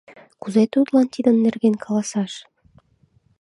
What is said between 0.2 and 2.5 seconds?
Кузе тудлан тидын нерген каласаш?